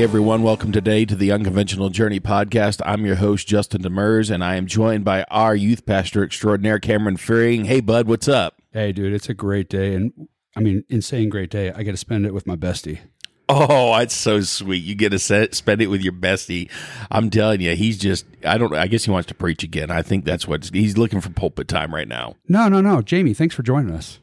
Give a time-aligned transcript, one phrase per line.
[0.00, 2.80] Hey everyone, welcome today to the Unconventional Journey podcast.
[2.86, 7.18] I'm your host, Justin Demers, and I am joined by our youth pastor extraordinaire, Cameron
[7.18, 7.66] Fearing.
[7.66, 8.62] Hey bud, what's up?
[8.72, 9.94] Hey dude, it's a great day.
[9.94, 10.10] And
[10.56, 11.70] I mean, insane great day.
[11.70, 13.00] I get to spend it with my bestie.
[13.46, 14.82] Oh, that's so sweet.
[14.82, 16.70] You get to set, spend it with your bestie.
[17.10, 19.90] I'm telling you, he's just, I don't, I guess he wants to preach again.
[19.90, 22.36] I think that's what he's looking for pulpit time right now.
[22.48, 23.02] No, no, no.
[23.02, 24.18] Jamie, thanks for joining us.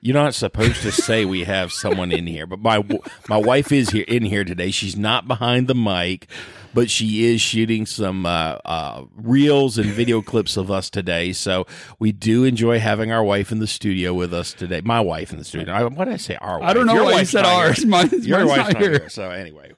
[0.00, 2.82] You're not supposed to say we have someone in here, but my
[3.28, 4.70] my wife is here in here today.
[4.70, 6.28] She's not behind the mic,
[6.72, 11.32] but she is shooting some uh, uh, reels and video clips of us today.
[11.32, 11.66] So
[11.98, 14.80] we do enjoy having our wife in the studio with us today.
[14.84, 15.72] My wife in the studio.
[15.74, 16.36] I, what did I say?
[16.36, 16.68] Our wife.
[16.70, 17.84] I don't know Your why you said ours.
[17.86, 18.90] Mine- Your mine's wife's not not here.
[19.00, 19.08] here.
[19.08, 19.72] So anyway.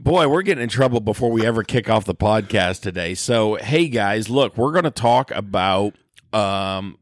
[0.00, 3.14] Boy, we're getting in trouble before we ever kick off the podcast today.
[3.14, 5.96] So, hey guys, look, we're going to talk about
[6.32, 6.96] um,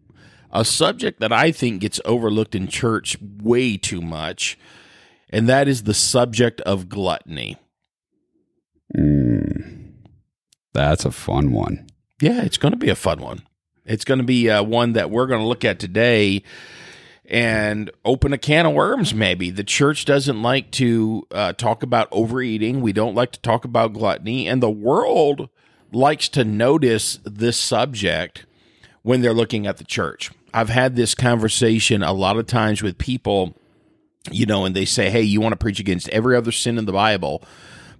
[0.52, 4.58] a subject that I think gets overlooked in church way too much,
[5.30, 7.56] and that is the subject of gluttony.
[8.96, 9.92] Mm,
[10.72, 11.86] that's a fun one.
[12.20, 13.42] Yeah, it's going to be a fun one.
[13.84, 16.42] It's going to be uh, one that we're going to look at today
[17.28, 19.50] and open a can of worms, maybe.
[19.50, 22.80] The church doesn't like to uh, talk about overeating.
[22.80, 24.46] We don't like to talk about gluttony.
[24.46, 25.48] And the world
[25.92, 28.46] likes to notice this subject
[29.06, 30.32] when they're looking at the church.
[30.52, 33.54] I've had this conversation a lot of times with people,
[34.32, 36.86] you know, and they say, hey, you want to preach against every other sin in
[36.86, 37.44] the Bible.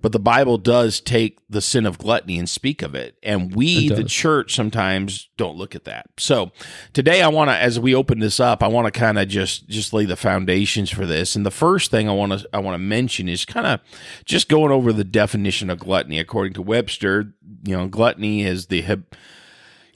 [0.03, 3.17] But the Bible does take the sin of gluttony and speak of it.
[3.23, 6.07] And we, It the church, sometimes don't look at that.
[6.19, 6.51] So
[6.93, 9.69] today I want to, as we open this up, I want to kind of just,
[9.69, 11.37] just lay the foundations for this.
[11.37, 13.81] And the first thing I want to, I want to mention is kind of
[14.25, 16.19] just going over the definition of gluttony.
[16.19, 19.15] According to Webster, you know, gluttony is the, hab-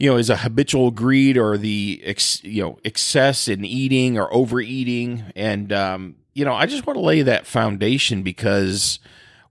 [0.00, 4.32] you know, is a habitual greed or the ex, you know excess in eating or
[4.32, 8.98] overeating, and um, you know, I just want to lay that foundation because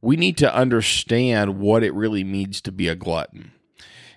[0.02, 3.52] we need to understand what it really means to be a glutton.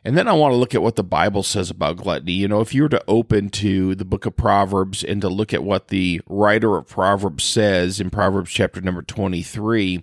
[0.04, 2.32] And then I want to look at what the Bible says about gluttony.
[2.32, 5.52] You know, if you were to open to the book of Proverbs and to look
[5.52, 10.02] at what the writer of Proverbs says in Proverbs chapter number 23,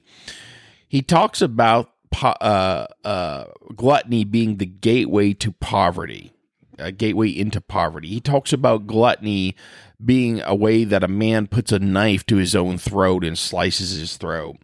[0.88, 6.32] he talks about po- uh, uh, gluttony being the gateway to poverty,
[6.78, 8.08] a gateway into poverty.
[8.10, 9.56] He talks about gluttony
[10.04, 13.98] being a way that a man puts a knife to his own throat and slices
[13.98, 14.58] his throat.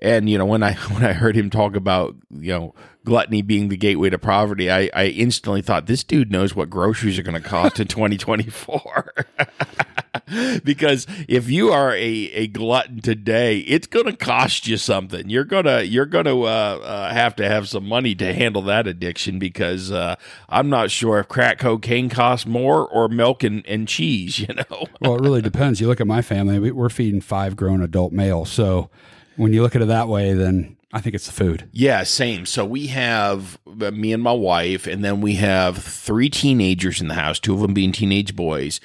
[0.00, 2.74] And you know, when I when I heard him talk about you know
[3.04, 7.18] gluttony being the gateway to poverty, I, I instantly thought this dude knows what groceries
[7.18, 9.14] are going to cost in 2024.
[10.64, 11.98] because if you are a,
[12.32, 15.28] a glutton today, it's going to cost you something.
[15.28, 19.38] You're gonna you're gonna uh, uh, have to have some money to handle that addiction
[19.38, 20.16] because uh,
[20.48, 24.38] I'm not sure if crack cocaine costs more or milk and, and cheese.
[24.44, 24.86] You know.
[25.00, 25.80] Well, it really depends.
[25.80, 28.50] You look at my family, we- we're feeding five grown adult males.
[28.50, 28.90] So
[29.36, 31.68] when you look at it that way, then I think it's the food.
[31.72, 32.46] Yeah, same.
[32.46, 37.08] So we have uh, me and my wife, and then we have three teenagers in
[37.08, 38.80] the house, two of them being teenage boys.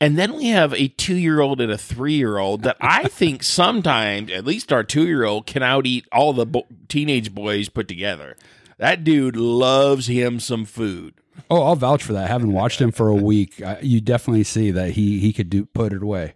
[0.00, 3.04] And then we have a two year old and a three year old that I
[3.08, 7.34] think sometimes, at least our two year old, can out eat all the bo- teenage
[7.34, 8.36] boys put together.
[8.78, 11.14] That dude loves him some food.
[11.50, 12.30] Oh, I'll vouch for that.
[12.30, 15.92] Having watched him for a week, you definitely see that he he could do put
[15.92, 16.34] it away.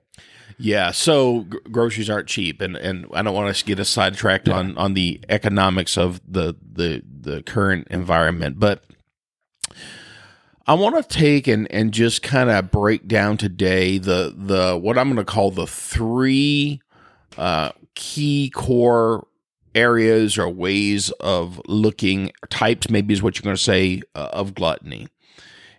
[0.58, 3.88] Yeah, so gr- groceries aren't cheap, and, and I don't want us to get us
[3.88, 8.84] sidetracked on, on the economics of the, the the current environment, but
[10.66, 14.96] I want to take and, and just kind of break down today the the what
[14.96, 16.80] I'm going to call the three
[17.36, 19.26] uh, key core
[19.74, 24.54] areas or ways of looking types maybe is what you're going to say uh, of
[24.54, 25.08] gluttony.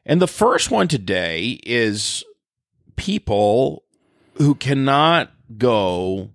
[0.05, 2.23] And the first one today is
[2.95, 3.83] people
[4.35, 6.29] who cannot go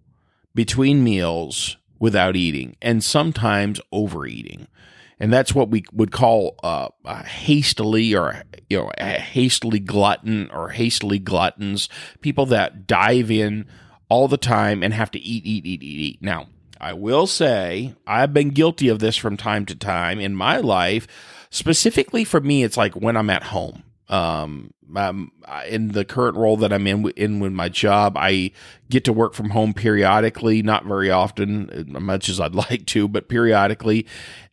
[0.54, 4.66] between meals without eating and sometimes overeating
[5.20, 10.70] and that's what we would call uh, a hastily or you know hastily glutton or
[10.70, 11.88] hastily gluttons
[12.22, 13.66] people that dive in
[14.08, 16.22] all the time and have to eat eat eat eat eat.
[16.22, 16.48] Now
[16.80, 21.06] i will say i've been guilty of this from time to time in my life.
[21.50, 25.32] Specifically for me it's like when i'm at home um, um,
[25.68, 28.50] in the current role that I'm in in with my job, I
[28.90, 33.08] get to work from home periodically, not very often, as much as I'd like to,
[33.08, 34.06] but periodically.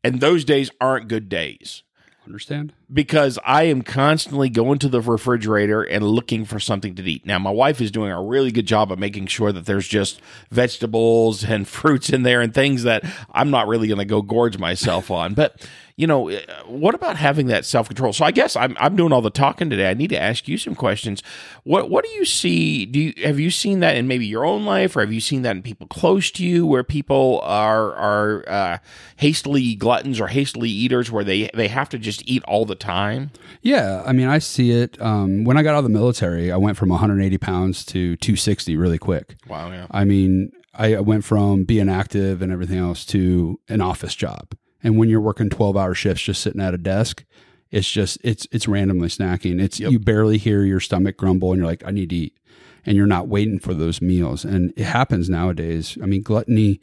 [0.03, 1.83] And those days aren't good days.
[2.25, 2.73] Understand?
[2.91, 7.25] Because I am constantly going to the refrigerator and looking for something to eat.
[7.25, 10.21] Now, my wife is doing a really good job of making sure that there's just
[10.51, 14.57] vegetables and fruits in there and things that I'm not really going to go gorge
[14.57, 15.33] myself on.
[15.33, 15.67] But
[15.97, 18.13] you know, uh, what about having that self control?
[18.13, 19.89] So I guess I'm I'm doing all the talking today.
[19.89, 21.23] I need to ask you some questions.
[21.63, 22.85] What what do you see?
[22.85, 25.41] Do you have you seen that in maybe your own life, or have you seen
[25.41, 28.77] that in people close to you, where people are are uh,
[29.15, 33.31] hastily gluttons or hastily eaters, where they they have to just eat all the time?
[33.61, 35.01] Yeah, I mean, I see it.
[35.01, 38.77] Um, when I got out of the military, I went from 180 pounds to 260
[38.77, 39.35] really quick.
[39.47, 39.71] Wow.
[39.71, 39.87] Yeah.
[39.91, 44.55] I mean, I went from being active and everything else to an office job.
[44.83, 47.25] And when you're working 12 hour shifts just sitting at a desk,
[47.71, 49.61] it's just it's it's randomly snacking.
[49.61, 49.91] It's yep.
[49.91, 52.37] you barely hear your stomach grumble and you're like, I need to eat.
[52.85, 54.45] And you're not waiting for those meals.
[54.45, 55.97] And it happens nowadays.
[56.01, 56.79] I mean, gluttony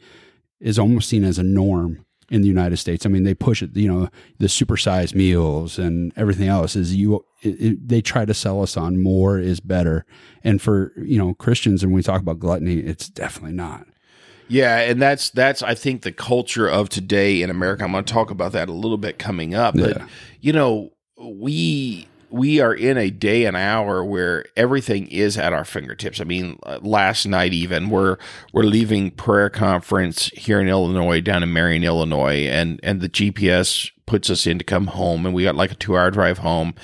[0.59, 3.05] is almost seen as a norm in the United States.
[3.05, 7.25] I mean, they push it, you know, the supersized meals and everything else is you,
[7.41, 10.05] it, it, they try to sell us on more is better.
[10.43, 13.85] And for, you know, Christians, and we talk about gluttony, it's definitely not.
[14.47, 17.83] Yeah, and that's that's I think the culture of today in America.
[17.83, 20.07] I'm going to talk about that a little bit coming up, but yeah.
[20.39, 25.65] you know, we we are in a day and hour where everything is at our
[25.65, 26.19] fingertips.
[26.19, 28.17] I mean, uh, last night even we're
[28.53, 33.91] we're leaving prayer conference here in Illinois down in Marion, Illinois, and and the GPS
[34.05, 36.75] puts us in to come home, and we got like a two hour drive home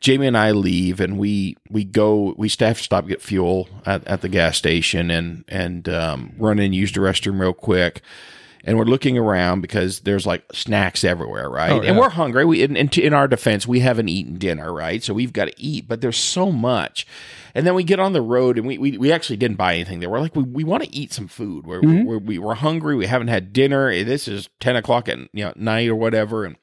[0.00, 4.20] Jamie and I leave and we we go we to stop get fuel at, at
[4.20, 8.02] the gas station and and um, run in use the restroom real quick
[8.66, 11.70] and we're looking around because there's like snacks everywhere, right?
[11.70, 11.90] Oh, yeah.
[11.90, 12.44] And we're hungry.
[12.44, 15.02] We in, in, in, our defense, we haven't eaten dinner, right?
[15.02, 17.06] So we've got to eat, but there's so much.
[17.54, 20.00] And then we get on the road and we we, we actually didn't buy anything
[20.00, 20.10] there.
[20.10, 21.64] We're like, we, we want to eat some food.
[21.64, 22.04] We're, mm-hmm.
[22.04, 22.96] we're, we, we're hungry.
[22.96, 24.04] We haven't had dinner.
[24.04, 26.44] This is 10 o'clock at you know, night or whatever.
[26.44, 26.56] And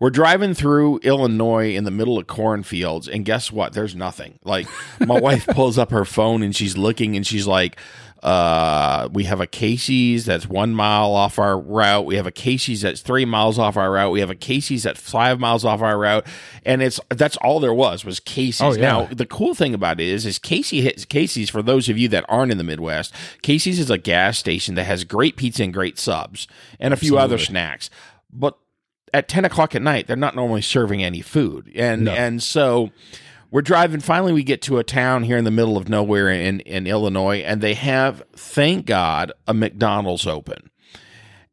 [0.00, 3.72] we're driving through Illinois in the middle of cornfields, and guess what?
[3.72, 4.38] There's nothing.
[4.44, 4.66] Like
[5.00, 7.76] my wife pulls up her phone and she's looking, and she's like,
[8.24, 12.06] uh, we have a Casey's that's one mile off our route.
[12.06, 14.12] We have a Casey's that's three miles off our route.
[14.12, 16.26] We have a Casey's that's five miles off our route,
[16.64, 18.62] and it's that's all there was was Casey's.
[18.62, 18.80] Oh, yeah.
[18.80, 22.08] Now the cool thing about it is, is Casey hits Casey's for those of you
[22.08, 23.12] that aren't in the Midwest.
[23.42, 26.48] Casey's is a gas station that has great pizza and great subs
[26.80, 27.90] and a few other snacks,
[28.32, 28.56] but
[29.12, 31.70] at 10 o'clock at night, they're not normally serving any food.
[31.76, 32.12] And, no.
[32.12, 32.90] and so
[33.54, 34.00] we're driving.
[34.00, 37.38] Finally, we get to a town here in the middle of nowhere in, in Illinois,
[37.38, 40.70] and they have, thank God, a McDonald's open.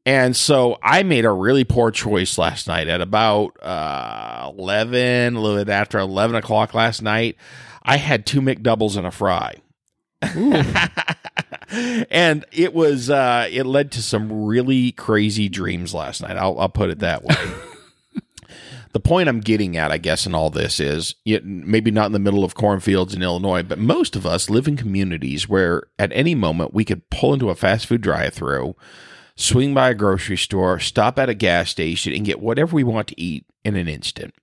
[0.04, 5.40] And so I made a really poor choice last night at about uh, 11, a
[5.40, 7.36] little bit after 11 o'clock last night.
[7.84, 9.58] I had two McDoubles and a fry.
[12.10, 16.36] and it was uh, it led to some really crazy dreams last night.
[16.36, 17.36] I'll, I'll put it that way.
[18.94, 22.20] The point I'm getting at, I guess, in all this is maybe not in the
[22.20, 26.36] middle of cornfields in Illinois, but most of us live in communities where at any
[26.36, 28.76] moment we could pull into a fast food drive through,
[29.36, 33.08] swing by a grocery store, stop at a gas station, and get whatever we want
[33.08, 34.34] to eat in an instant.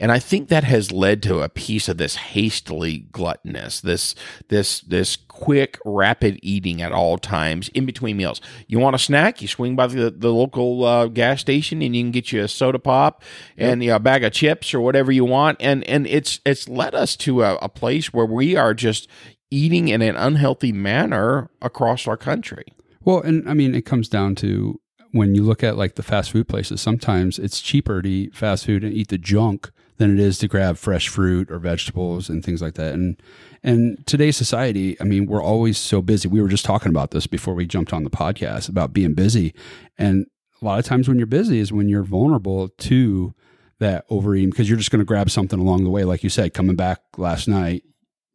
[0.00, 4.14] And I think that has led to a piece of this hastily gluttonous, this
[4.48, 8.40] this this quick, rapid eating at all times in between meals.
[8.66, 9.42] You want a snack?
[9.42, 12.48] You swing by the, the local uh, gas station and you can get you a
[12.48, 13.22] soda pop
[13.58, 15.58] and you know, a bag of chips or whatever you want.
[15.60, 19.06] And and it's it's led us to a, a place where we are just
[19.50, 22.64] eating in an unhealthy manner across our country.
[23.04, 24.80] Well, and I mean, it comes down to
[25.12, 28.64] when you look at like the fast food places, sometimes it's cheaper to eat fast
[28.64, 32.42] food and eat the junk than it is to grab fresh fruit or vegetables and
[32.42, 32.94] things like that.
[32.94, 33.20] And
[33.62, 36.26] and today's society, I mean, we're always so busy.
[36.26, 39.52] We were just talking about this before we jumped on the podcast about being busy.
[39.98, 40.24] And
[40.60, 43.34] a lot of times when you're busy is when you're vulnerable to
[43.78, 46.04] that overeating because you're just going to grab something along the way.
[46.04, 47.84] Like you said, coming back last night,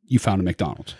[0.03, 0.93] you found a McDonald's.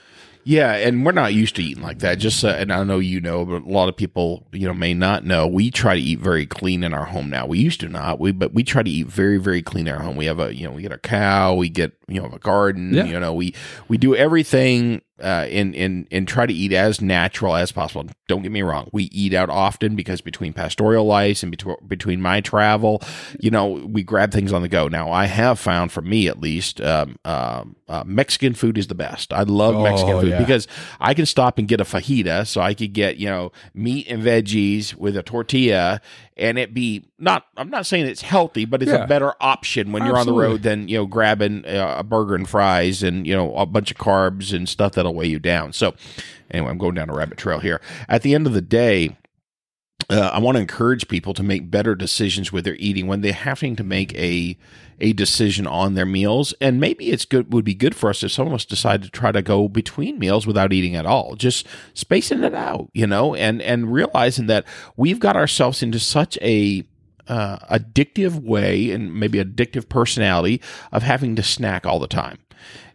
[0.48, 2.20] Yeah, and we're not used to eating like that.
[2.20, 4.94] Just uh, and I know you know, but a lot of people you know may
[4.94, 5.48] not know.
[5.48, 7.48] We try to eat very clean in our home now.
[7.48, 8.20] We used to not.
[8.20, 10.16] We but we try to eat very very clean in our home.
[10.16, 11.56] We have a you know we get a cow.
[11.56, 12.94] We get you know a garden.
[12.94, 13.06] Yeah.
[13.06, 13.56] You know we
[13.88, 18.06] we do everything uh, and and and try to eat as natural as possible.
[18.28, 22.22] Don't get me wrong, we eat out often because between pastoral life and between between
[22.22, 23.02] my travel,
[23.40, 24.88] you know, we grab things on the go.
[24.88, 28.96] Now, I have found, for me at least, um, uh, uh, Mexican food is the
[28.96, 29.32] best.
[29.32, 30.40] I love oh, Mexican food yeah.
[30.40, 30.68] because
[31.00, 34.22] I can stop and get a fajita, so I could get you know meat and
[34.22, 36.02] veggies with a tortilla,
[36.38, 39.04] and it be not i'm not saying it's healthy but it's yeah.
[39.04, 42.36] a better option when you're on the road than you know grabbing uh, a burger
[42.36, 45.72] and fries and you know a bunch of carbs and stuff that'll weigh you down
[45.72, 45.94] so
[46.52, 49.16] anyway i'm going down a rabbit trail here at the end of the day
[50.10, 53.34] uh, I want to encourage people to make better decisions with their eating when they're
[53.34, 54.58] having to make a
[55.00, 56.54] a decision on their meals.
[56.62, 59.10] And maybe it's good would be good for us if some of us decide to
[59.10, 63.36] try to go between meals without eating at all, just spacing it out, you know,
[63.36, 66.84] and and realizing that we've got ourselves into such a
[67.28, 72.40] uh, addictive way and maybe addictive personality of having to snack all the time,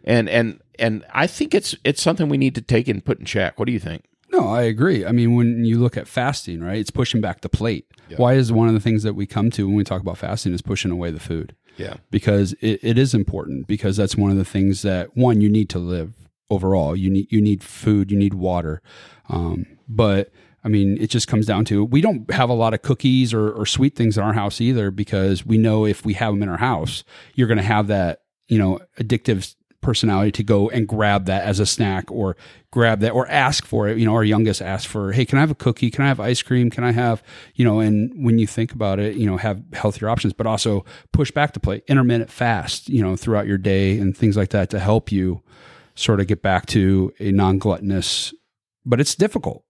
[0.03, 3.25] and and and I think it's it's something we need to take and put in
[3.25, 3.59] check.
[3.59, 4.03] What do you think?
[4.31, 5.05] No, I agree.
[5.05, 7.85] I mean, when you look at fasting, right, it's pushing back the plate.
[8.09, 8.17] Yeah.
[8.17, 10.53] Why is one of the things that we come to when we talk about fasting
[10.53, 11.53] is pushing away the food?
[11.77, 11.95] Yeah.
[12.11, 15.69] Because it, it is important because that's one of the things that one you need
[15.69, 16.13] to live
[16.49, 16.95] overall.
[16.95, 18.81] You need you need food, you need water.
[19.29, 20.31] Um, but
[20.63, 23.51] I mean, it just comes down to we don't have a lot of cookies or,
[23.51, 26.49] or sweet things in our house either because we know if we have them in
[26.49, 27.03] our house,
[27.35, 31.59] you're going to have that you know addictive personality to go and grab that as
[31.59, 32.37] a snack or
[32.69, 33.97] grab that or ask for it.
[33.97, 35.89] You know, our youngest asked for, Hey, can I have a cookie?
[35.89, 36.69] Can I have ice cream?
[36.69, 37.23] Can I have,
[37.55, 40.85] you know, and when you think about it, you know, have healthier options, but also
[41.11, 44.69] push back to play intermittent fast, you know, throughout your day and things like that
[44.69, 45.41] to help you
[45.95, 48.33] sort of get back to a non gluttonous,
[48.85, 49.65] but it's difficult.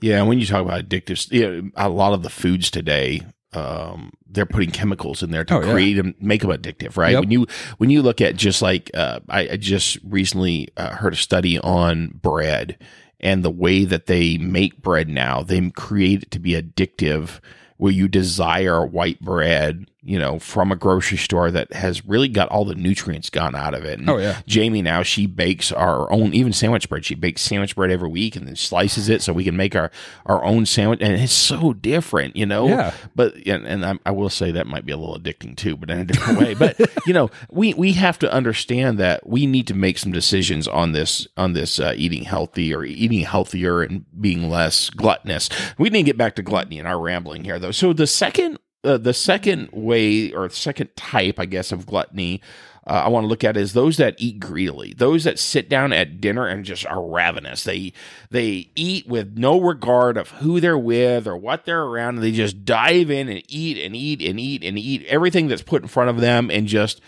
[0.00, 0.22] Yeah.
[0.22, 4.70] When you talk about addictive, know, a lot of the foods today, um, they're putting
[4.70, 6.02] chemicals in there to oh, create yeah.
[6.02, 7.12] and make them addictive, right?
[7.12, 7.20] Yep.
[7.20, 7.46] When you
[7.78, 11.58] when you look at just like uh, I, I, just recently uh, heard a study
[11.58, 12.78] on bread
[13.18, 17.40] and the way that they make bread now, they create it to be addictive,
[17.76, 22.48] where you desire white bread you know, from a grocery store that has really got
[22.48, 23.98] all the nutrients gone out of it.
[23.98, 24.40] And oh yeah.
[24.46, 27.04] Jamie now she bakes our own even sandwich bread.
[27.04, 29.90] She bakes sandwich bread every week and then slices it so we can make our
[30.24, 31.00] our own sandwich.
[31.02, 32.68] And it's so different, you know.
[32.68, 32.94] Yeah.
[33.14, 35.90] But and, and I, I will say that might be a little addicting too, but
[35.90, 36.54] in a different way.
[36.54, 40.66] But you know, we we have to understand that we need to make some decisions
[40.66, 45.50] on this on this uh, eating healthy or eating healthier and being less gluttonous.
[45.76, 47.72] We need to get back to gluttony in our rambling here though.
[47.72, 52.40] So the second uh, the second way or second type, I guess, of gluttony
[52.86, 55.92] uh, I want to look at is those that eat greedily, those that sit down
[55.92, 57.62] at dinner and just are ravenous.
[57.62, 57.92] They
[58.30, 62.32] they eat with no regard of who they're with or what they're around, and they
[62.32, 65.88] just dive in and eat and eat and eat and eat everything that's put in
[65.88, 67.00] front of them and just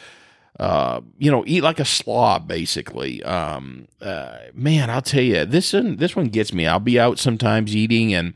[0.60, 3.22] uh, you know, eat like a slob, basically.
[3.24, 6.66] Um, uh, man, I'll tell you, this one, this one gets me.
[6.66, 8.34] I'll be out sometimes eating, and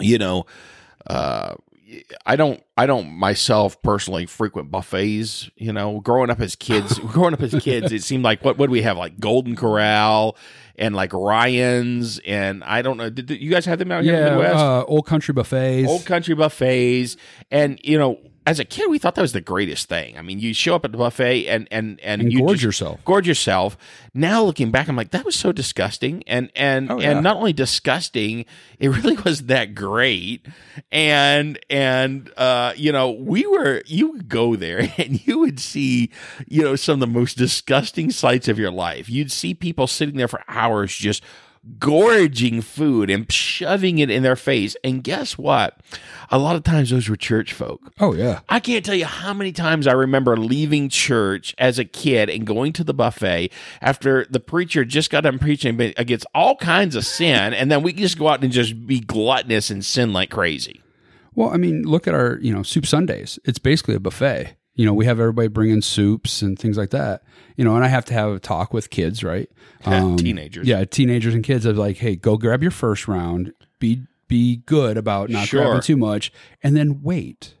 [0.00, 0.46] you know,
[1.08, 1.56] uh,
[2.26, 5.50] I don't I don't myself personally frequent buffets.
[5.56, 8.70] You know, growing up as kids, growing up as kids, it seemed like what would
[8.70, 10.36] we have like Golden Corral
[10.76, 13.10] and like Ryan's and I don't know.
[13.10, 14.56] Did, did you guys have them out here yeah, in the Midwest?
[14.56, 17.16] Uh, old country buffets, old country buffets,
[17.50, 20.18] and you know as a kid, we thought that was the greatest thing.
[20.18, 23.02] I mean, you show up at the buffet and and and, and you gorge yourself,
[23.04, 23.78] gorge yourself.
[24.12, 27.12] Now looking back, I'm like, that was so disgusting, and and oh, yeah.
[27.12, 28.44] and not only disgusting,
[28.78, 30.46] it really was that great.
[30.92, 36.10] And and uh, you know, we were you would go there and you would see,
[36.46, 39.08] you know, some of the most disgusting sights of your life.
[39.08, 41.22] You'd see people sitting there for hours just
[41.78, 44.76] gorging food and shoving it in their face.
[44.84, 45.80] And guess what?
[46.30, 47.92] A lot of times those were church folk.
[48.00, 48.40] Oh, yeah.
[48.48, 52.46] I can't tell you how many times I remember leaving church as a kid and
[52.46, 57.06] going to the buffet after the preacher just got done preaching against all kinds of
[57.06, 57.54] sin.
[57.54, 60.82] And then we just go out and just be gluttonous and sin like crazy.
[61.34, 63.38] Well, I mean, look at our, you know, soup Sundays.
[63.44, 64.56] It's basically a buffet.
[64.74, 67.22] You know, we have everybody bring in soups and things like that.
[67.56, 69.50] You know, and I have to have a talk with kids, right?
[69.86, 70.66] Um, teenagers.
[70.66, 71.66] Yeah, teenagers and kids.
[71.66, 73.52] Of like, hey, go grab your first round.
[73.78, 75.62] Be be good about not sure.
[75.62, 77.52] grabbing too much, and then wait.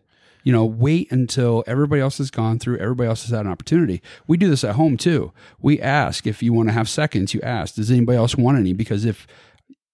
[0.42, 2.78] You know, wait until everybody else has gone through.
[2.78, 4.00] Everybody else has had an opportunity.
[4.26, 5.32] We do this at home too.
[5.60, 7.34] We ask if you want to have seconds.
[7.34, 8.72] You ask, does anybody else want any?
[8.72, 9.26] Because if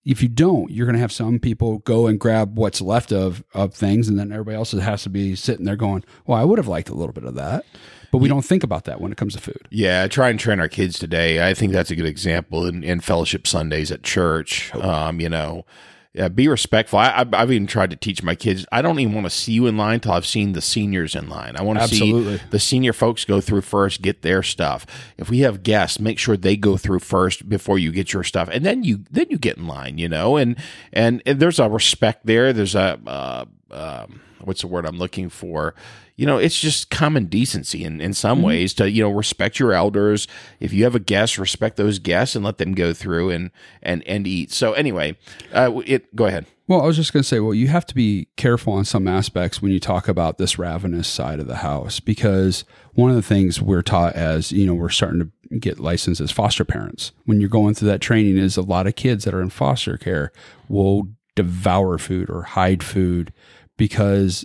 [0.04, 3.45] if you don't, you're going to have some people go and grab what's left of
[3.54, 6.59] of things, and then everybody else has to be sitting there going, "Well, I would
[6.59, 7.64] have liked a little bit of that."
[8.11, 9.69] But we don't think about that when it comes to food.
[9.71, 11.49] Yeah, I try and train our kids today.
[11.49, 14.75] I think that's a good example in, in fellowship Sundays at church.
[14.75, 15.64] Um, you know,
[16.12, 16.99] yeah, be respectful.
[16.99, 18.67] I, have I've even tried to teach my kids.
[18.73, 21.29] I don't even want to see you in line till I've seen the seniors in
[21.29, 21.55] line.
[21.57, 24.87] I want to see the senior folks go through first, get their stuff.
[25.19, 28.49] If we have guests, make sure they go through first before you get your stuff,
[28.50, 29.99] and then you then you get in line.
[29.99, 30.57] You know, and
[30.93, 32.52] and, and there's a respect there.
[32.52, 35.75] There's a uh, um, what's the word I'm looking for?
[36.21, 38.49] you know, it's just common decency in, in some mm-hmm.
[38.49, 40.29] ways to, you know, respect your elders.
[40.61, 43.50] If you have a guest, respect those guests and let them go through and,
[43.83, 44.53] and, and eat.
[44.53, 45.17] So anyway,
[45.55, 46.45] uh, it, go ahead.
[46.69, 49.09] Well, I was just going to say, well, you have to be careful on some
[49.09, 53.23] aspects when you talk about this ravenous side of the house, because one of the
[53.23, 57.12] things we're taught as, you know, we're starting to get licensed as foster parents.
[57.25, 59.97] When you're going through that training is a lot of kids that are in foster
[59.97, 60.33] care
[60.69, 63.33] will devour food or hide food
[63.80, 64.44] because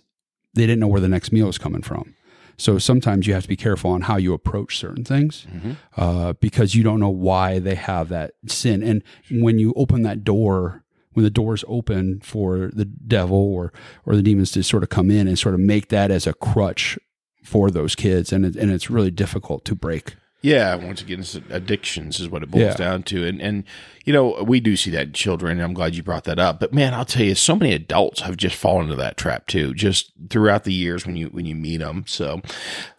[0.54, 2.16] they didn't know where the next meal was coming from.
[2.58, 5.74] So sometimes you have to be careful on how you approach certain things Mm-hmm.
[5.98, 8.82] uh, because you don't know why they have that sin.
[8.82, 13.74] And when you open that door, when the door's open for the devil or
[14.06, 16.34] or the demons to sort of come in and sort of make that as a
[16.34, 16.98] crutch
[17.44, 20.16] for those kids, and it, and it's really difficult to break.
[20.46, 22.74] Yeah, once again, it's addictions is what it boils Yeah.
[22.76, 23.64] down to, and and
[24.06, 25.54] you know we do see that in children.
[25.54, 26.60] And I'm glad you brought that up.
[26.60, 29.74] But man, I'll tell you, so many adults have just fallen into that trap too,
[29.74, 32.04] just throughout the years when you when you meet them.
[32.08, 32.42] So,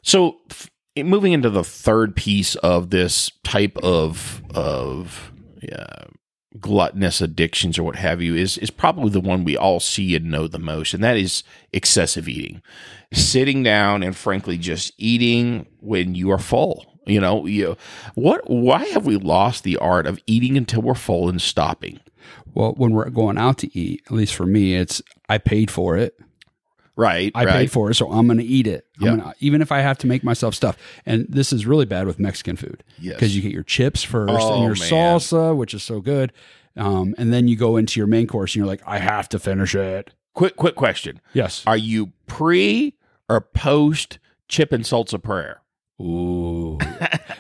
[0.03, 5.31] so f- moving into the third piece of this type of of
[5.63, 5.87] yeah,
[6.59, 10.31] gluttonous addictions or what have you is is probably the one we all see and
[10.33, 12.61] know the most, and that is excessive eating,
[13.13, 16.93] sitting down and frankly just eating when you are full.
[17.07, 17.77] You know, you
[18.15, 18.51] what?
[18.51, 22.01] Why have we lost the art of eating until we're full and stopping?
[22.55, 25.97] Well, when we're going out to eat, at least for me, it's I paid for
[25.97, 26.19] it.
[26.99, 27.53] Right, I right.
[27.53, 28.87] paid for it, so I'm going to eat it.
[28.99, 29.17] I'm Yeah.
[29.17, 30.79] gonna, even if I have to make myself stuff.
[31.05, 33.17] And this is really bad with Mexican food Yes.
[33.17, 34.89] because you get your chips first Oh, and your man.
[34.91, 36.33] salsa, which is so good.
[36.75, 39.39] Um, and then you go into your main course and you're like, I have to
[39.39, 40.13] finish it.
[40.33, 41.63] quick, quick question: Yes.
[41.67, 42.95] Are you pre
[43.29, 45.61] or post chip and salsa prayer?
[46.01, 46.79] Ooh.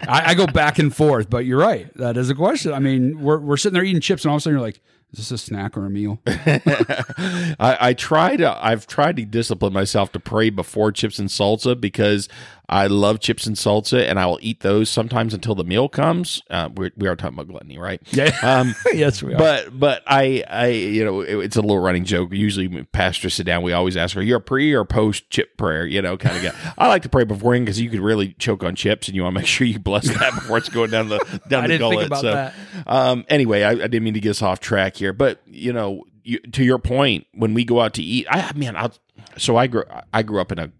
[0.08, 1.92] I, I go back and forth, but you're right.
[1.96, 2.72] That is a question.
[2.72, 4.80] I mean, we're, we're sitting there eating chips, and all of a sudden you're like,
[5.12, 6.20] is this a snack or a meal?
[6.26, 8.64] I, I try to.
[8.64, 12.28] I've tried to discipline myself to pray before chips and salsa because
[12.68, 16.42] I love chips and salsa, and I will eat those sometimes until the meal comes.
[16.50, 18.02] Uh, we're, we are talking about gluttony, right?
[18.10, 18.36] Yeah.
[18.42, 19.38] Um, yes, we are.
[19.38, 22.32] but but I I you know it- it's a little running joke.
[22.32, 25.56] Usually, when pastors sit down, we always ask, "Are you a pre or post chip
[25.56, 26.72] prayer?" You know, kind of guy.
[26.78, 29.34] I like to pray beforehand because you could really choke on chips, and you want
[29.34, 31.18] to make sure you bless that before it's going down the
[31.48, 32.06] down I the didn't think gullet.
[32.08, 32.54] about so, that.
[32.86, 36.02] um, anyway, I, I didn't mean to get us off track here, but you know,
[36.24, 38.90] you, to your point, when we go out to eat, I man, I
[39.36, 40.70] so I grew I grew up in a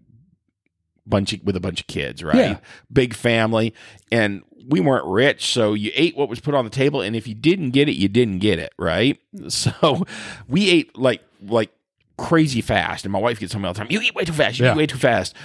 [1.07, 2.35] bunch of, with a bunch of kids, right?
[2.35, 2.57] Yeah.
[2.91, 3.73] Big family,
[4.11, 7.27] and we weren't rich, so you ate what was put on the table, and if
[7.27, 9.19] you didn't get it, you didn't get it, right?
[9.49, 10.05] So
[10.47, 11.71] we ate like like
[12.17, 13.87] crazy fast, and my wife gets on me all the time.
[13.89, 14.59] You eat way too fast.
[14.59, 14.73] You Yeah.
[14.73, 15.35] eat way too fast.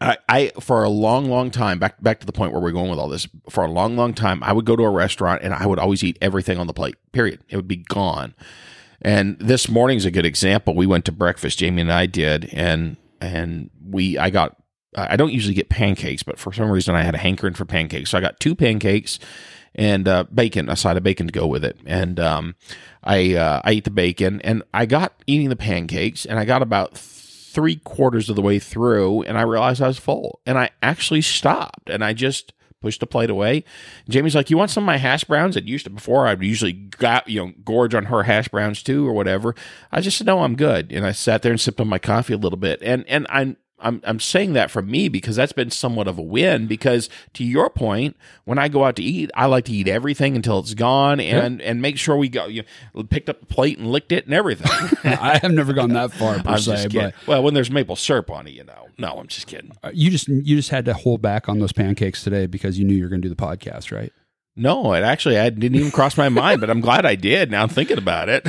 [0.00, 2.90] I, I for a long, long time back back to the point where we're going
[2.90, 3.28] with all this.
[3.48, 6.02] For a long, long time, I would go to a restaurant and I would always
[6.02, 6.96] eat everything on the plate.
[7.12, 7.40] Period.
[7.48, 8.34] It would be gone.
[9.00, 10.74] And this morning's a good example.
[10.74, 14.56] We went to breakfast, Jamie and I did, and and we I got
[14.96, 18.10] I don't usually get pancakes, but for some reason I had a hankering for pancakes,
[18.10, 19.18] so I got two pancakes
[19.74, 21.76] and uh, bacon, a side of bacon to go with it.
[21.84, 22.54] And um,
[23.02, 26.62] I uh, I ate the bacon, and I got eating the pancakes, and I got
[26.62, 30.70] about three quarters of the way through, and I realized I was full, and I
[30.82, 32.52] actually stopped, and I just
[32.84, 33.64] pushed the plate away.
[34.08, 36.72] Jamie's like, "You want some of my hash browns?" It used to before I'd usually
[36.72, 39.54] got you know gorge on her hash browns too or whatever.
[39.90, 42.34] I just said, "No, I'm good," and I sat there and sipped on my coffee
[42.34, 43.56] a little bit, and and I'm.
[43.84, 46.66] I'm, I'm saying that for me because that's been somewhat of a win.
[46.66, 50.34] Because to your point, when I go out to eat, I like to eat everything
[50.34, 52.46] until it's gone and, and make sure we go.
[52.46, 54.68] You know, picked up the plate and licked it and everything.
[55.04, 58.30] I have never gone that far per I'm se, but Well, when there's maple syrup
[58.30, 58.88] on it, you know.
[58.98, 59.72] No, I'm just kidding.
[59.82, 62.84] uh, you just you just had to hold back on those pancakes today because you
[62.84, 64.12] knew you were going to do the podcast, right?
[64.56, 67.50] No, it actually I didn't even cross my mind, but I'm glad I did.
[67.50, 68.46] Now I'm thinking about it.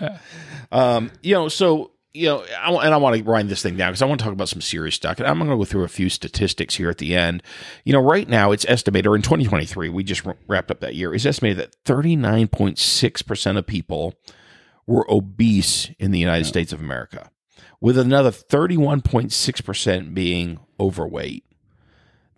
[0.72, 3.90] um, you know, so you know, I, and I want to wind this thing down
[3.90, 5.18] because I want to talk about some serious stuff.
[5.18, 7.42] And I'm going to go through a few statistics here at the end.
[7.84, 11.14] You know, right now it's estimated, or in 2023, we just wrapped up that year.
[11.14, 14.14] It's estimated that 39.6 percent of people
[14.86, 17.30] were obese in the United States of America,
[17.80, 21.44] with another 31.6 percent being overweight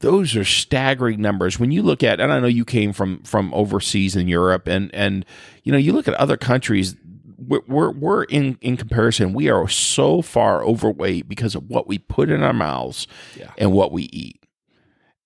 [0.01, 3.55] those are staggering numbers when you look at and i know you came from from
[3.55, 5.25] overseas in europe and and
[5.63, 6.95] you know you look at other countries
[7.39, 11.99] we're we're, we're in in comparison we are so far overweight because of what we
[11.99, 13.51] put in our mouths Yeah.
[13.59, 14.41] and what we eat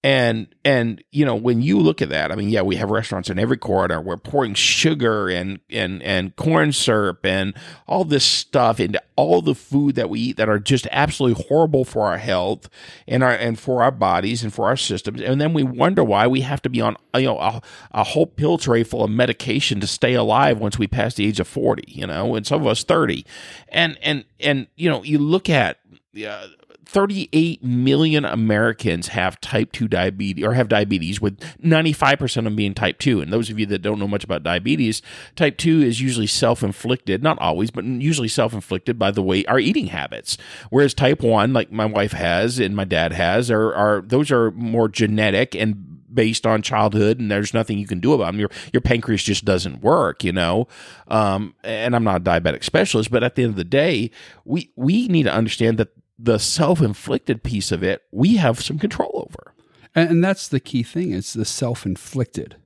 [0.05, 3.29] and and you know when you look at that i mean yeah we have restaurants
[3.29, 7.53] in every corner we're pouring sugar and and and corn syrup and
[7.87, 11.85] all this stuff into all the food that we eat that are just absolutely horrible
[11.85, 12.71] for our health
[13.09, 15.21] and our and for our bodies and for our systems.
[15.21, 18.27] And then we wonder why we have to be on you know a, a whole
[18.27, 21.83] pill tray full of medication to stay alive once we pass the age of 40
[21.89, 23.27] you know and some of us 30
[23.71, 25.81] and and and you know you look at
[26.25, 26.47] uh,
[26.89, 32.73] 38 million Americans have type 2 diabetes or have diabetes, with 95% of them being
[32.73, 33.21] type 2.
[33.21, 35.03] And those of you that don't know much about diabetes,
[35.37, 39.45] type 2 is usually self inflicted, not always, but usually self inflicted by the way
[39.45, 40.39] our eating habits.
[40.71, 44.51] Whereas type 1, like my wife has and my dad has, are, are those are
[44.53, 48.41] more genetic and based on childhood, and there's nothing you can do about them.
[48.41, 50.67] Your your pancreas just doesn't work, you know.
[51.09, 54.11] Um, and I'm not a diabetic specialist, but at the end of the day,
[54.47, 55.89] we we need to understand that
[56.19, 59.55] the self inflicted piece of it, we have some control over.
[59.95, 61.13] And, that's the key thing.
[61.13, 62.57] It's the self inflicted.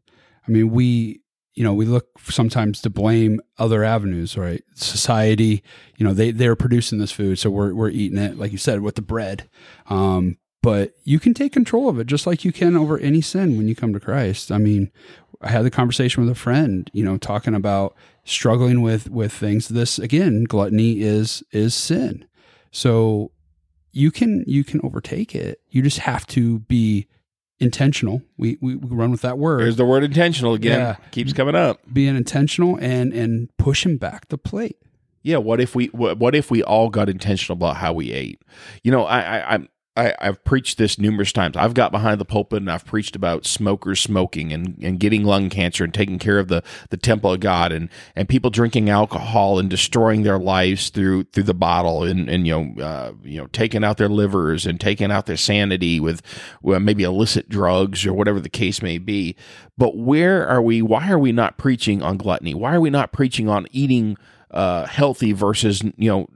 [0.47, 1.21] I mean, we
[1.55, 4.65] you know, we look sometimes to blame other avenues, right?
[4.75, 5.62] Society,
[5.99, 8.81] you know, they they're producing this food, so we're we're eating it, like you said,
[8.81, 9.49] with the bread.
[9.88, 13.57] Um, but you can take control of it just like you can over any sin
[13.57, 14.51] when you come to Christ.
[14.53, 14.91] I mean,
[15.43, 19.69] I had the conversation with a friend, you know, talking about struggling with with things.
[19.69, 22.25] This again, gluttony is is sin.
[22.71, 23.33] So
[23.92, 25.61] you can you can overtake it.
[25.68, 27.07] You just have to be
[27.61, 28.22] intentional.
[28.37, 29.61] We, we, we run with that word.
[29.61, 30.78] There's the word intentional again.
[30.78, 30.96] Yeah.
[31.12, 31.81] Keeps coming up.
[31.92, 34.76] Being intentional and and pushing back the plate.
[35.22, 35.37] Yeah.
[35.37, 38.42] What if we what if we all got intentional about how we ate?
[38.83, 41.57] You know, I, I I'm I, have preached this numerous times.
[41.57, 45.50] I've got behind the pulpit and I've preached about smokers smoking and, and getting lung
[45.50, 49.59] cancer and taking care of the, the temple of God and, and people drinking alcohol
[49.59, 53.48] and destroying their lives through through the bottle and, and you know uh, you know
[53.48, 56.22] taking out their livers and taking out their sanity with
[56.62, 59.37] well, maybe illicit drugs or whatever the case may be.
[59.76, 60.81] But where are we?
[60.81, 62.55] Why are we not preaching on gluttony?
[62.55, 64.16] Why are we not preaching on eating?
[64.53, 66.29] Uh, healthy versus you know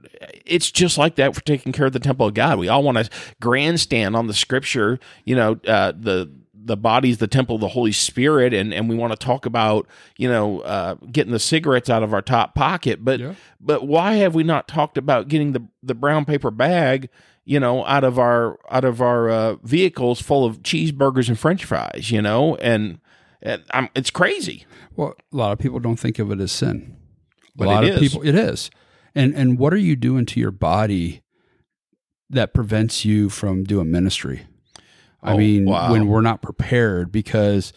[0.45, 2.59] it's just like that for taking care of the temple of God.
[2.59, 7.27] We all want to grandstand on the scripture, you know, uh, the the body's the
[7.27, 10.95] temple of the Holy Spirit, and, and we want to talk about you know uh,
[11.11, 13.35] getting the cigarettes out of our top pocket, but yeah.
[13.59, 17.09] but why have we not talked about getting the the brown paper bag
[17.45, 21.63] you know out of our out of our uh, vehicles full of cheeseburgers and French
[21.63, 22.99] fries, you know, and,
[23.41, 23.63] and
[23.95, 24.65] it's crazy.
[24.95, 26.97] Well, a lot of people don't think of it as sin.
[27.57, 27.99] But a lot of is.
[27.99, 28.69] people, it is.
[29.15, 31.23] And and what are you doing to your body
[32.29, 34.45] that prevents you from doing ministry?
[35.23, 35.91] I oh, mean, wow.
[35.91, 37.73] when we're not prepared, because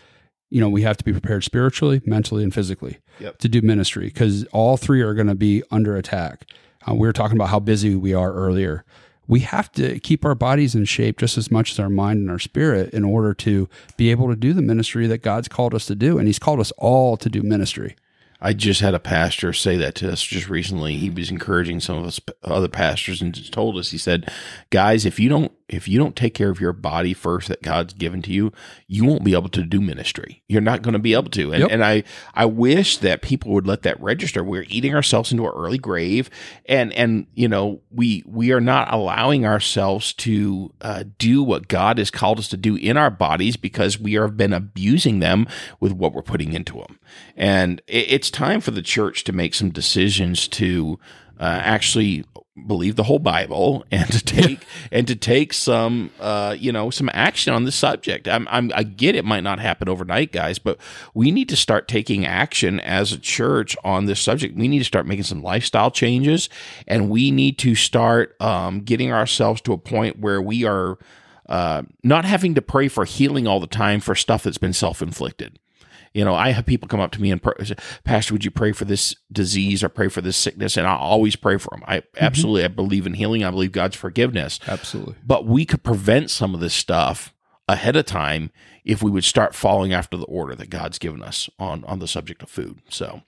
[0.51, 3.39] you know we have to be prepared spiritually, mentally, and physically yep.
[3.39, 6.47] to do ministry, because all three are going to be under attack.
[6.87, 8.85] Uh, we were talking about how busy we are earlier.
[9.27, 12.31] We have to keep our bodies in shape just as much as our mind and
[12.31, 15.87] our spirit in order to be able to do the ministry that God's called us
[15.87, 16.19] to do.
[16.19, 17.97] And He's called us all to do ministry.
[18.41, 20.97] I just had a pastor say that to us just recently.
[20.97, 24.33] He was encouraging some of us other pastors and just told us, he said,
[24.71, 27.95] guys, if you don't if you don't take care of your body first that God's
[27.95, 28.53] given to you,
[28.89, 30.43] you won't be able to do ministry.
[30.49, 31.53] You're not going to be able to.
[31.53, 31.71] And, yep.
[31.71, 32.03] and I,
[32.35, 34.43] I wish that people would let that register.
[34.43, 36.29] We're eating ourselves into an early grave,
[36.67, 41.99] and and you know we we are not allowing ourselves to uh, do what God
[41.99, 45.47] has called us to do in our bodies because we have been abusing them
[45.79, 46.99] with what we're putting into them.
[47.37, 50.99] And it, it's time for the church to make some decisions to
[51.41, 52.25] uh, actually
[52.67, 57.11] believe the whole Bible and to take and to take some uh, you know some
[57.13, 58.29] action on the subject.
[58.29, 60.79] I'm, I'm, i get it might not happen overnight, guys, but
[61.15, 64.57] we need to start taking action as a church on this subject.
[64.57, 66.49] We need to start making some lifestyle changes,
[66.87, 70.99] and we need to start um, getting ourselves to a point where we are
[71.49, 75.03] uh, not having to pray for healing all the time for stuff that's been self
[75.03, 75.59] inflicted.
[76.13, 78.73] You know, I have people come up to me and say, Pastor, would you pray
[78.73, 80.77] for this disease or pray for this sickness?
[80.77, 81.85] And I always pray for them.
[81.87, 82.25] I mm-hmm.
[82.25, 83.45] absolutely, I believe in healing.
[83.45, 84.59] I believe God's forgiveness.
[84.67, 85.15] Absolutely.
[85.25, 87.33] But we could prevent some of this stuff
[87.69, 88.51] ahead of time
[88.85, 92.09] if we would start following after the order that God's given us on on the
[92.09, 92.81] subject of food.
[92.89, 93.23] So,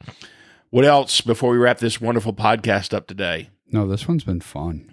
[0.71, 3.51] what else before we wrap this wonderful podcast up today?
[3.71, 4.93] No, this one's been fun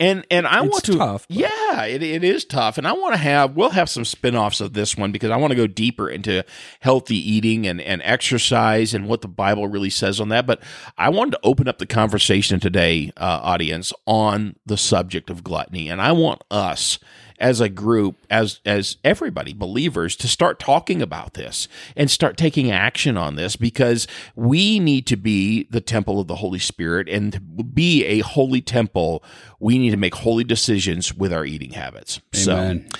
[0.00, 2.78] and and I it's want to tough, yeah it, it is tough.
[2.78, 5.52] And I want to have we'll have some spin-offs of this one because I want
[5.52, 6.44] to go deeper into
[6.80, 10.46] healthy eating and and exercise and what the Bible really says on that.
[10.46, 10.62] But
[10.98, 15.88] I wanted to open up the conversation today uh, audience on the subject of gluttony.
[15.88, 16.98] And I want us
[17.40, 22.70] as a group, as as everybody, believers, to start talking about this and start taking
[22.70, 27.32] action on this because we need to be the temple of the Holy Spirit and
[27.32, 29.24] to be a holy temple.
[29.58, 32.20] We need to make holy decisions with our eating habits.
[32.34, 32.86] Amen.
[32.90, 32.98] So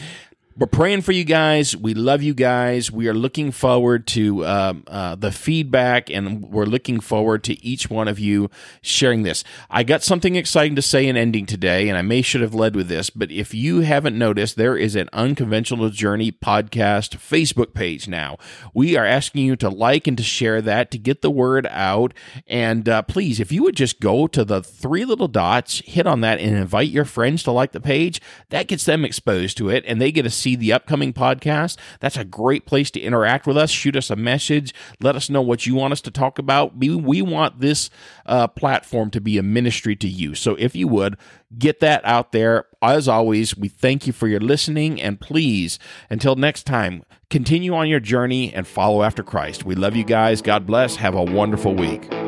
[0.56, 1.76] we're praying for you guys.
[1.76, 2.90] We love you guys.
[2.90, 7.88] We are looking forward to um, uh, the feedback, and we're looking forward to each
[7.88, 8.50] one of you
[8.82, 9.44] sharing this.
[9.70, 12.74] I got something exciting to say in ending today, and I may should have led
[12.74, 18.08] with this, but if you haven't noticed, there is an Unconventional Journey podcast Facebook page
[18.08, 18.36] now.
[18.74, 22.12] We are asking you to like and to share that to get the word out.
[22.46, 26.20] And uh, please, if you would just go to the three little dots, hit on
[26.22, 29.84] that, and invite your friends to like the page, that gets them exposed to it,
[29.86, 33.46] and they get to see see the upcoming podcast, that's a great place to interact
[33.46, 33.70] with us.
[33.70, 34.74] Shoot us a message.
[35.00, 36.76] Let us know what you want us to talk about.
[36.76, 37.90] We, we want this
[38.26, 40.34] uh, platform to be a ministry to you.
[40.34, 41.16] So if you would,
[41.58, 42.66] get that out there.
[42.82, 45.00] As always, we thank you for your listening.
[45.00, 49.64] And please, until next time, continue on your journey and follow after Christ.
[49.64, 50.42] We love you guys.
[50.42, 50.96] God bless.
[50.96, 52.19] Have a wonderful week.